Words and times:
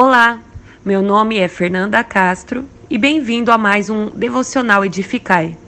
Olá, 0.00 0.38
meu 0.84 1.02
nome 1.02 1.38
é 1.38 1.48
Fernanda 1.48 2.04
Castro 2.04 2.64
e 2.88 2.96
bem-vindo 2.96 3.50
a 3.50 3.58
mais 3.58 3.90
um 3.90 4.08
Devocional 4.08 4.84
Edificai. 4.84 5.58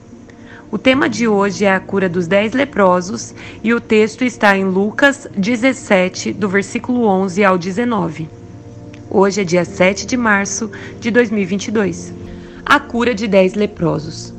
O 0.71 0.77
tema 0.77 1.09
de 1.09 1.27
hoje 1.27 1.65
é 1.65 1.75
a 1.75 1.81
cura 1.81 2.07
dos 2.07 2.27
dez 2.27 2.53
leprosos 2.53 3.35
e 3.61 3.73
o 3.73 3.81
texto 3.81 4.23
está 4.23 4.57
em 4.57 4.63
Lucas 4.63 5.27
17, 5.35 6.31
do 6.31 6.47
versículo 6.47 7.03
11 7.07 7.43
ao 7.43 7.57
19. 7.57 8.29
Hoje 9.09 9.41
é 9.41 9.43
dia 9.43 9.65
7 9.65 10.05
de 10.05 10.15
março 10.15 10.71
de 10.97 11.11
2022. 11.11 12.13
A 12.65 12.79
cura 12.79 13.13
de 13.13 13.27
dez 13.27 13.53
leprosos. 13.53 14.33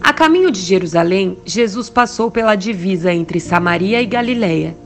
A 0.00 0.12
caminho 0.12 0.52
de 0.52 0.60
Jerusalém, 0.60 1.36
Jesus 1.44 1.90
passou 1.90 2.30
pela 2.30 2.54
divisa 2.54 3.12
entre 3.12 3.40
Samaria 3.40 4.00
e 4.00 4.06
Galiléia. 4.06 4.76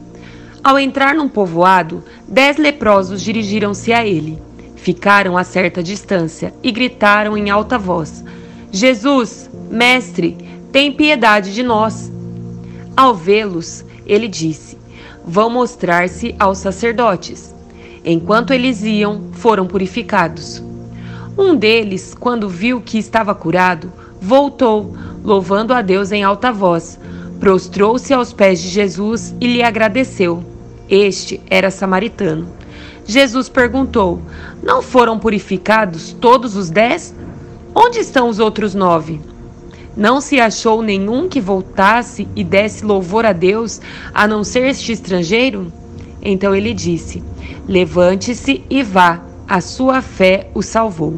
Ao 0.64 0.78
entrar 0.78 1.14
num 1.14 1.28
povoado, 1.28 2.02
dez 2.26 2.56
leprosos 2.56 3.22
dirigiram-se 3.22 3.92
a 3.92 4.04
ele. 4.04 4.45
Ficaram 4.86 5.36
a 5.36 5.42
certa 5.42 5.82
distância 5.82 6.54
e 6.62 6.70
gritaram 6.70 7.36
em 7.36 7.50
alta 7.50 7.76
voz: 7.76 8.24
Jesus, 8.70 9.50
mestre, 9.68 10.36
tem 10.70 10.92
piedade 10.92 11.52
de 11.52 11.60
nós. 11.60 12.08
Ao 12.96 13.12
vê-los, 13.12 13.84
ele 14.06 14.28
disse: 14.28 14.78
Vão 15.26 15.50
mostrar-se 15.50 16.36
aos 16.38 16.58
sacerdotes. 16.58 17.52
Enquanto 18.04 18.52
eles 18.52 18.84
iam, 18.84 19.22
foram 19.32 19.66
purificados. 19.66 20.62
Um 21.36 21.56
deles, 21.56 22.14
quando 22.14 22.48
viu 22.48 22.80
que 22.80 22.96
estava 22.96 23.34
curado, 23.34 23.92
voltou, 24.20 24.96
louvando 25.24 25.74
a 25.74 25.82
Deus 25.82 26.12
em 26.12 26.22
alta 26.22 26.52
voz, 26.52 26.96
prostrou-se 27.40 28.14
aos 28.14 28.32
pés 28.32 28.62
de 28.62 28.68
Jesus 28.68 29.34
e 29.40 29.48
lhe 29.48 29.64
agradeceu. 29.64 30.44
Este 30.88 31.40
era 31.50 31.72
samaritano. 31.72 32.46
Jesus 33.06 33.48
perguntou: 33.48 34.20
Não 34.62 34.82
foram 34.82 35.18
purificados 35.18 36.12
todos 36.12 36.56
os 36.56 36.70
dez? 36.70 37.14
Onde 37.74 37.98
estão 37.98 38.28
os 38.28 38.38
outros 38.38 38.74
nove? 38.74 39.20
Não 39.96 40.20
se 40.20 40.40
achou 40.40 40.82
nenhum 40.82 41.28
que 41.28 41.40
voltasse 41.40 42.28
e 42.34 42.42
desse 42.42 42.84
louvor 42.84 43.24
a 43.24 43.32
Deus, 43.32 43.80
a 44.12 44.26
não 44.26 44.42
ser 44.42 44.66
este 44.66 44.92
estrangeiro? 44.92 45.72
Então 46.20 46.54
ele 46.54 46.74
disse: 46.74 47.22
Levante-se 47.68 48.64
e 48.68 48.82
vá, 48.82 49.22
a 49.48 49.60
sua 49.60 50.02
fé 50.02 50.50
o 50.52 50.62
salvou. 50.62 51.14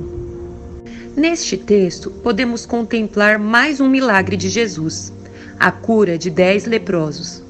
Neste 1.16 1.56
texto, 1.56 2.10
podemos 2.22 2.66
contemplar 2.66 3.38
mais 3.38 3.80
um 3.80 3.88
milagre 3.88 4.36
de 4.36 4.48
Jesus: 4.48 5.12
a 5.58 5.72
cura 5.72 6.18
de 6.18 6.28
dez 6.28 6.66
leprosos. 6.66 7.42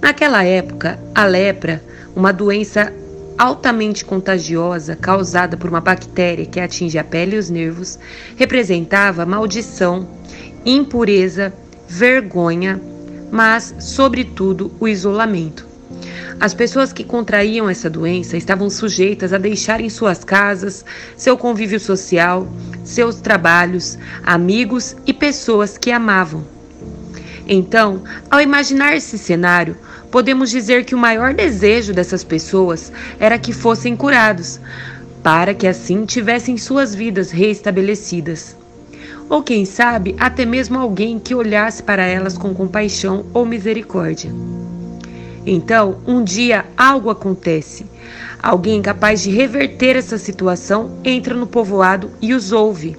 Naquela 0.00 0.44
época, 0.44 1.00
a 1.14 1.24
lepra, 1.24 1.82
uma 2.14 2.32
doença 2.32 2.92
altamente 3.38 4.04
contagiosa 4.04 4.96
causada 4.96 5.56
por 5.56 5.68
uma 5.68 5.80
bactéria 5.80 6.46
que 6.46 6.60
atinge 6.60 6.98
a 6.98 7.04
pele 7.04 7.36
e 7.36 7.38
os 7.38 7.50
nervos, 7.50 7.98
representava 8.36 9.26
maldição, 9.26 10.08
impureza, 10.64 11.52
vergonha, 11.88 12.80
mas, 13.30 13.74
sobretudo, 13.78 14.72
o 14.80 14.88
isolamento. 14.88 15.66
As 16.38 16.52
pessoas 16.52 16.92
que 16.92 17.02
contraíam 17.02 17.68
essa 17.68 17.88
doença 17.88 18.36
estavam 18.36 18.68
sujeitas 18.68 19.32
a 19.32 19.38
deixarem 19.38 19.88
suas 19.88 20.22
casas, 20.22 20.84
seu 21.16 21.36
convívio 21.36 21.80
social, 21.80 22.46
seus 22.84 23.16
trabalhos, 23.16 23.98
amigos 24.22 24.94
e 25.06 25.14
pessoas 25.14 25.78
que 25.78 25.90
amavam. 25.90 26.44
Então, 27.48 28.02
ao 28.30 28.40
imaginar 28.40 28.96
esse 28.96 29.16
cenário, 29.16 29.76
podemos 30.10 30.50
dizer 30.50 30.84
que 30.84 30.94
o 30.94 30.98
maior 30.98 31.34
desejo 31.34 31.92
dessas 31.92 32.24
pessoas 32.24 32.92
era 33.18 33.38
que 33.38 33.52
fossem 33.52 33.96
curados, 33.96 34.60
para 35.22 35.54
que 35.54 35.66
assim 35.66 36.04
tivessem 36.04 36.56
suas 36.56 36.94
vidas 36.94 37.30
reestabelecidas. 37.30 38.56
Ou 39.28 39.42
quem 39.42 39.64
sabe, 39.64 40.14
até 40.18 40.44
mesmo 40.44 40.78
alguém 40.78 41.18
que 41.18 41.34
olhasse 41.34 41.82
para 41.82 42.04
elas 42.04 42.38
com 42.38 42.54
compaixão 42.54 43.26
ou 43.34 43.44
misericórdia. 43.44 44.30
Então, 45.44 45.98
um 46.06 46.22
dia 46.22 46.64
algo 46.76 47.10
acontece. 47.10 47.86
Alguém 48.42 48.80
capaz 48.80 49.22
de 49.22 49.30
reverter 49.30 49.96
essa 49.96 50.18
situação 50.18 50.98
entra 51.04 51.34
no 51.34 51.46
povoado 51.46 52.10
e 52.20 52.32
os 52.34 52.52
ouve. 52.52 52.96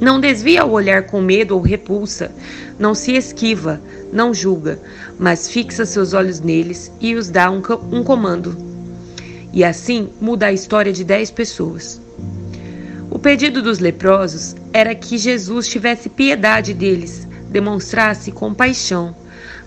Não 0.00 0.20
desvia 0.20 0.64
o 0.64 0.72
olhar 0.72 1.04
com 1.04 1.20
medo 1.20 1.54
ou 1.54 1.60
repulsa, 1.60 2.30
não 2.78 2.94
se 2.94 3.12
esquiva, 3.12 3.80
não 4.12 4.34
julga, 4.34 4.78
mas 5.18 5.48
fixa 5.48 5.86
seus 5.86 6.12
olhos 6.12 6.40
neles 6.40 6.92
e 7.00 7.14
os 7.14 7.30
dá 7.30 7.50
um, 7.50 7.62
um 7.90 8.04
comando. 8.04 8.56
E 9.52 9.64
assim 9.64 10.10
muda 10.20 10.46
a 10.46 10.52
história 10.52 10.92
de 10.92 11.02
dez 11.02 11.30
pessoas. 11.30 12.00
O 13.10 13.18
pedido 13.18 13.62
dos 13.62 13.78
leprosos 13.78 14.54
era 14.72 14.94
que 14.94 15.16
Jesus 15.16 15.66
tivesse 15.66 16.10
piedade 16.10 16.74
deles, 16.74 17.26
demonstrasse 17.50 18.30
compaixão. 18.30 19.16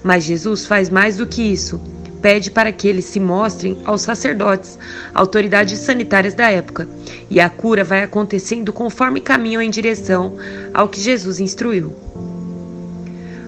Mas 0.03 0.23
Jesus 0.23 0.65
faz 0.65 0.89
mais 0.89 1.17
do 1.17 1.25
que 1.25 1.41
isso 1.41 1.81
pede 2.21 2.51
para 2.51 2.71
que 2.71 2.87
eles 2.87 3.05
se 3.05 3.19
mostrem 3.19 3.77
aos 3.85 4.01
sacerdotes, 4.01 4.77
autoridades 5.13 5.79
sanitárias 5.79 6.33
da 6.33 6.49
época, 6.49 6.87
e 7.29 7.39
a 7.39 7.49
cura 7.49 7.83
vai 7.83 8.03
acontecendo 8.03 8.73
conforme 8.73 9.21
caminham 9.21 9.61
em 9.61 9.69
direção 9.69 10.35
ao 10.73 10.87
que 10.87 10.99
Jesus 10.99 11.39
instruiu. 11.39 11.95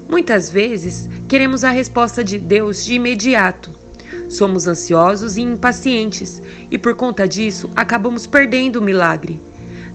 Muitas 0.10 0.50
vezes 0.50 1.10
queremos 1.28 1.64
a 1.64 1.72
resposta 1.72 2.24
de 2.24 2.38
Deus 2.38 2.84
de 2.84 2.96
imediato. 2.96 3.72
Somos 4.30 4.68
ansiosos 4.68 5.38
e 5.38 5.42
impacientes, 5.42 6.42
e 6.70 6.78
por 6.78 6.96
conta 6.96 7.28
disso 7.28 7.70
acabamos 7.76 8.28
perdendo 8.28 8.78
o 8.78 8.82
milagre. 8.82 9.40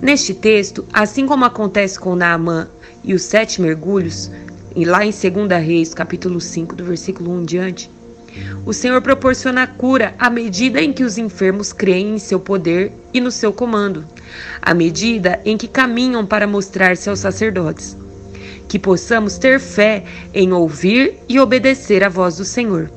Neste 0.01 0.35
texto, 0.35 0.85
assim 0.93 1.27
como 1.27 1.45
acontece 1.45 1.99
com 1.99 2.15
Naamã 2.15 2.69
e 3.03 3.15
os 3.15 3.23
sete 3.23 3.61
mergulhos, 3.63 4.31
e 4.75 4.85
lá 4.85 5.05
em 5.07 5.11
2 5.11 5.65
Reis, 5.65 5.95
capítulo 5.95 6.39
5, 6.39 6.77
do 6.77 6.85
versículo 6.85 7.33
1 7.33 7.41
em 7.41 7.45
diante, 7.45 7.91
o 8.65 8.73
Senhor 8.73 9.01
proporciona 9.01 9.67
cura 9.67 10.15
à 10.19 10.29
medida 10.29 10.81
em 10.81 10.93
que 10.93 11.05
os 11.05 11.19
enfermos 11.19 11.73
creem 11.73 12.15
em 12.15 12.19
seu 12.19 12.41
poder 12.41 12.93
e 13.13 13.21
no 13.21 13.31
seu 13.31 13.53
comando, 13.53 14.05
à 14.61 14.75
medida 14.75 15.41
em 15.45 15.57
que 15.57 15.69
caminham 15.69 16.27
para 16.27 16.47
mostrar-se 16.47 17.09
aos 17.09 17.21
sacerdotes. 17.21 17.97
Que 18.69 18.79
possamos 18.79 19.39
ter 19.39 19.61
fé 19.61 20.05
em 20.35 20.53
ouvir 20.53 21.19
e 21.29 21.39
obedecer 21.39 22.03
à 22.03 22.09
voz 22.09 22.37
do 22.37 22.45
Senhor. 22.45 22.91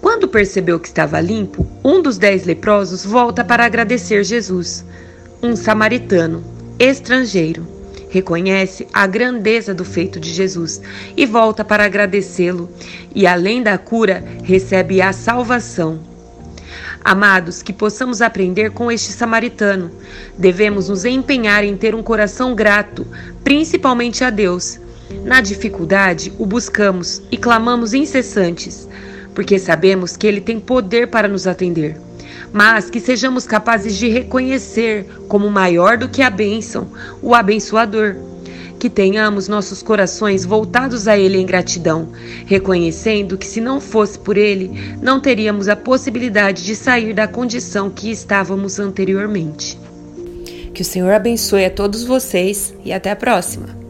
Quando 0.00 0.28
percebeu 0.28 0.78
que 0.78 0.88
estava 0.88 1.20
limpo, 1.20 1.66
um 1.82 2.02
dos 2.02 2.18
dez 2.18 2.44
leprosos 2.44 3.04
volta 3.04 3.42
para 3.42 3.64
agradecer 3.64 4.22
Jesus, 4.22 4.84
um 5.42 5.56
samaritano, 5.56 6.44
estrangeiro 6.78 7.75
reconhece 8.16 8.86
a 8.94 9.06
grandeza 9.06 9.74
do 9.74 9.84
feito 9.84 10.18
de 10.18 10.32
Jesus 10.32 10.80
e 11.14 11.26
volta 11.26 11.62
para 11.62 11.84
agradecê-lo, 11.84 12.70
e 13.14 13.26
além 13.26 13.62
da 13.62 13.76
cura, 13.76 14.24
recebe 14.42 15.02
a 15.02 15.12
salvação. 15.12 16.00
Amados, 17.04 17.62
que 17.62 17.74
possamos 17.74 18.22
aprender 18.22 18.70
com 18.70 18.90
este 18.90 19.12
samaritano. 19.12 19.90
Devemos 20.36 20.88
nos 20.88 21.04
empenhar 21.04 21.62
em 21.62 21.76
ter 21.76 21.94
um 21.94 22.02
coração 22.02 22.54
grato, 22.54 23.06
principalmente 23.44 24.24
a 24.24 24.30
Deus. 24.30 24.80
Na 25.22 25.42
dificuldade, 25.42 26.32
o 26.38 26.46
buscamos 26.46 27.22
e 27.30 27.36
clamamos 27.36 27.92
incessantes, 27.92 28.88
porque 29.34 29.58
sabemos 29.58 30.16
que 30.16 30.26
Ele 30.26 30.40
tem 30.40 30.58
poder 30.58 31.08
para 31.08 31.28
nos 31.28 31.46
atender 31.46 32.00
mas 32.52 32.90
que 32.90 33.00
sejamos 33.00 33.46
capazes 33.46 33.96
de 33.96 34.08
reconhecer 34.08 35.06
como 35.28 35.50
maior 35.50 35.96
do 35.96 36.08
que 36.08 36.22
a 36.22 36.30
bênção 36.30 36.88
o 37.22 37.34
abençoador. 37.34 38.16
Que 38.78 38.90
tenhamos 38.90 39.48
nossos 39.48 39.82
corações 39.82 40.44
voltados 40.44 41.08
a 41.08 41.16
Ele 41.16 41.38
em 41.38 41.46
gratidão, 41.46 42.10
reconhecendo 42.44 43.38
que 43.38 43.46
se 43.46 43.60
não 43.60 43.80
fosse 43.80 44.18
por 44.18 44.36
Ele, 44.36 44.96
não 45.00 45.18
teríamos 45.18 45.66
a 45.66 45.74
possibilidade 45.74 46.62
de 46.62 46.76
sair 46.76 47.14
da 47.14 47.26
condição 47.26 47.88
que 47.88 48.10
estávamos 48.10 48.78
anteriormente. 48.78 49.78
Que 50.74 50.82
o 50.82 50.84
Senhor 50.84 51.10
abençoe 51.10 51.64
a 51.64 51.70
todos 51.70 52.04
vocês 52.04 52.74
e 52.84 52.92
até 52.92 53.10
a 53.10 53.16
próxima! 53.16 53.85